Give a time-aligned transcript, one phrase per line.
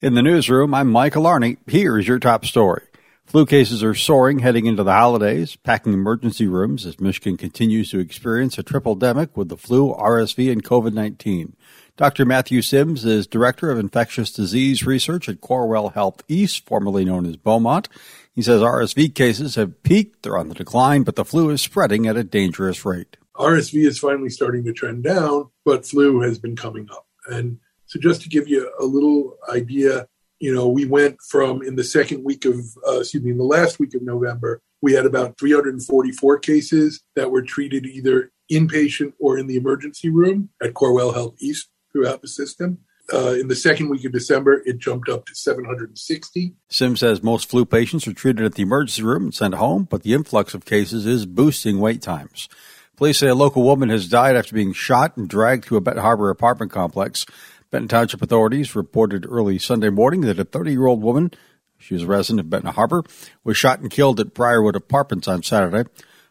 [0.00, 1.56] In the newsroom, I'm Michael Arney.
[1.66, 2.84] Here is your top story.
[3.26, 7.98] Flu cases are soaring heading into the holidays, packing emergency rooms as Michigan continues to
[7.98, 11.56] experience a triple demic with the flu, RSV, and COVID 19.
[11.96, 12.24] Dr.
[12.24, 17.36] Matthew Sims is Director of Infectious Disease Research at Corewell Health East, formerly known as
[17.36, 17.88] Beaumont.
[18.32, 22.06] He says RSV cases have peaked, they're on the decline, but the flu is spreading
[22.06, 23.16] at a dangerous rate.
[23.34, 27.08] RSV is finally starting to trend down, but flu has been coming up.
[27.26, 27.58] And
[27.88, 30.06] so, just to give you a little idea,
[30.40, 32.54] you know, we went from in the second week of,
[32.86, 37.30] uh, excuse me, in the last week of November, we had about 344 cases that
[37.30, 42.28] were treated either inpatient or in the emergency room at Corewell Health East throughout the
[42.28, 42.78] system.
[43.10, 46.54] Uh, in the second week of December, it jumped up to 760.
[46.68, 50.02] Sims says most flu patients are treated at the emergency room and sent home, but
[50.02, 52.50] the influx of cases is boosting wait times.
[52.96, 56.02] Police say a local woman has died after being shot and dragged to a Benton
[56.02, 57.24] Harbor apartment complex.
[57.70, 61.32] Benton Township authorities reported early Sunday morning that a 30 year old woman,
[61.76, 63.04] she was a resident of Benton Harbor,
[63.44, 65.88] was shot and killed at Briarwood Apartments on Saturday.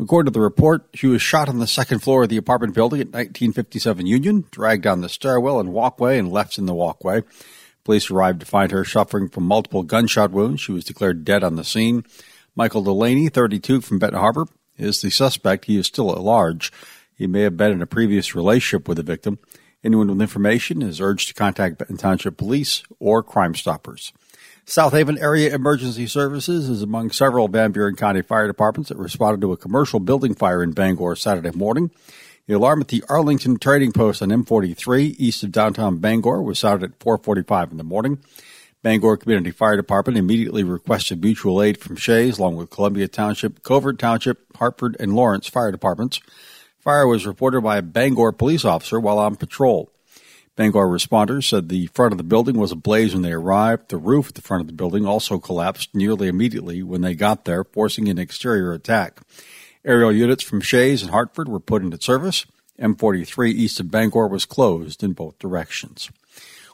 [0.00, 3.00] According to the report, she was shot on the second floor of the apartment building
[3.00, 7.22] at 1957 Union, dragged down the stairwell and walkway, and left in the walkway.
[7.84, 10.60] Police arrived to find her suffering from multiple gunshot wounds.
[10.60, 12.04] She was declared dead on the scene.
[12.54, 15.66] Michael Delaney, 32, from Benton Harbor, is the suspect.
[15.66, 16.72] He is still at large.
[17.14, 19.38] He may have been in a previous relationship with the victim.
[19.84, 24.12] Anyone with information is urged to contact Benton Township Police or Crime Stoppers.
[24.64, 29.40] South Haven Area Emergency Services is among several Van Buren County fire departments that responded
[29.40, 31.92] to a commercial building fire in Bangor Saturday morning.
[32.48, 36.92] The alarm at the Arlington Trading Post on M43 east of downtown Bangor was sounded
[36.92, 38.18] at 4:45 in the morning.
[38.82, 43.98] Bangor Community Fire Department immediately requested mutual aid from Shays, along with Columbia Township, Covert
[43.98, 46.20] Township, Hartford, and Lawrence fire departments.
[46.78, 49.90] Fire was reported by a Bangor police officer while on patrol.
[50.56, 53.90] Bangor responders said the front of the building was ablaze when they arrived.
[53.90, 57.44] The roof at the front of the building also collapsed nearly immediately when they got
[57.44, 59.20] there, forcing an exterior attack.
[59.84, 62.44] Aerial units from Shays and Hartford were put into service.
[62.80, 66.10] M43 east of Bangor was closed in both directions.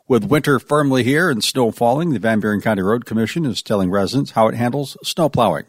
[0.09, 3.91] With winter firmly here and snow falling, the Van Buren County Road Commission is telling
[3.91, 5.65] residents how it handles snow plowing.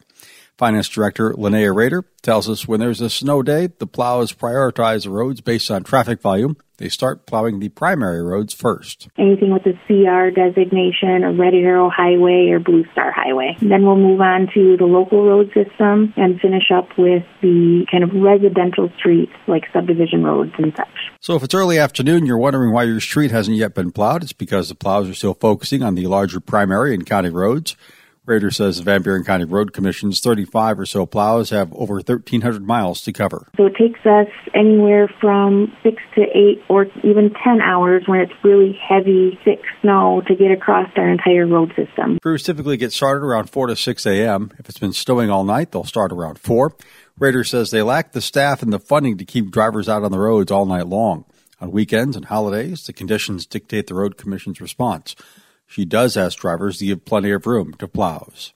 [0.57, 5.09] Finance Director Linnea Rader tells us when there's a snow day, the plows prioritize the
[5.09, 6.57] roads based on traffic volume.
[6.77, 9.07] They start plowing the primary roads first.
[9.17, 13.55] Anything with a CR designation, a Red Arrow Highway or Blue Star Highway.
[13.61, 18.03] Then we'll move on to the local road system and finish up with the kind
[18.03, 20.87] of residential streets like subdivision roads and such.
[21.21, 24.33] So if it's early afternoon, you're wondering why your street hasn't yet been plowed, it's
[24.33, 27.77] because the plows are still focusing on the larger primary and county roads.
[28.25, 32.65] Rader says the Van Buren County Road Commission's 35 or so plows have over 1,300
[32.65, 33.47] miles to cover.
[33.55, 38.33] So it takes us anywhere from six to eight or even 10 hours when it's
[38.43, 42.17] really heavy, thick snow to get across our entire road system.
[42.21, 44.51] Crews typically get started around 4 to 6 a.m.
[44.57, 46.75] If it's been snowing all night, they'll start around 4.
[47.19, 50.19] Rader says they lack the staff and the funding to keep drivers out on the
[50.19, 51.25] roads all night long.
[51.61, 55.15] On weekends and holidays, the conditions dictate the Road Commission's response.
[55.67, 58.53] She does ask drivers to give plenty of room to plows.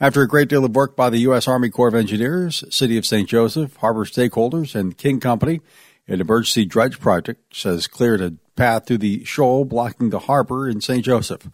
[0.00, 1.46] After a great deal of work by the U.S.
[1.46, 3.28] Army Corps of Engineers, City of St.
[3.28, 5.60] Joseph, harbor stakeholders, and King Company,
[6.08, 10.80] an emergency dredge project has cleared a path through the shoal blocking the harbor in
[10.80, 11.04] St.
[11.04, 11.48] Joseph.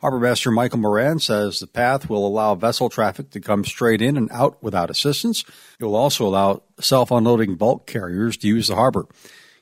[0.00, 4.16] Harbor Master Michael Moran says the path will allow vessel traffic to come straight in
[4.16, 5.44] and out without assistance.
[5.78, 9.06] It will also allow self unloading bulk carriers to use the harbor.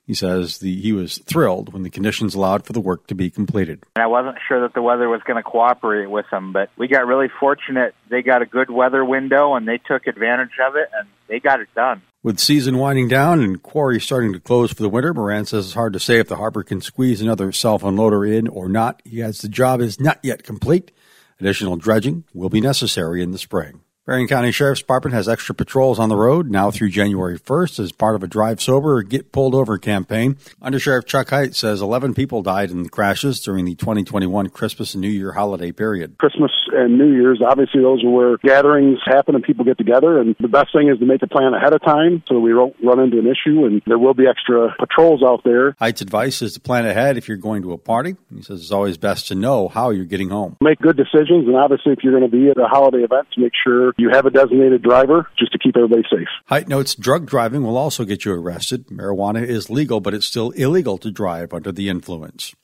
[0.08, 3.28] He says the, he was thrilled when the conditions allowed for the work to be
[3.28, 3.84] completed.
[3.96, 7.06] I wasn't sure that the weather was going to cooperate with them, but we got
[7.06, 7.94] really fortunate.
[8.08, 11.60] They got a good weather window and they took advantage of it and they got
[11.60, 12.00] it done.
[12.22, 15.74] With season winding down and quarries starting to close for the winter, Moran says it's
[15.74, 19.02] hard to say if the harbor can squeeze another self unloader in or not.
[19.04, 20.90] He adds the job is not yet complete.
[21.38, 23.82] Additional dredging will be necessary in the spring.
[24.08, 27.92] Berrien County Sheriff's Department has extra patrols on the road now through January 1st as
[27.92, 30.38] part of a drive sober or get pulled over campaign.
[30.62, 35.02] Under Sheriff Chuck Heit says 11 people died in crashes during the 2021 Christmas and
[35.02, 36.16] New Year holiday period.
[36.16, 40.34] Christmas and New Year's, obviously those are where gatherings happen and people get together and
[40.40, 43.00] the best thing is to make a plan ahead of time so we don't run
[43.00, 45.72] into an issue and there will be extra patrols out there.
[45.72, 48.16] Heit's advice is to plan ahead if you're going to a party.
[48.34, 50.56] He says it's always best to know how you're getting home.
[50.62, 53.42] Make good decisions and obviously if you're going to be at a holiday event to
[53.42, 56.28] make sure you have a designated driver just to keep everybody safe.
[56.48, 58.86] Heit notes drug driving will also get you arrested.
[58.86, 62.54] Marijuana is legal, but it's still illegal to drive under the influence.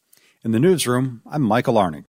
[0.44, 2.02] In the newsroom, I'm Michael Arning.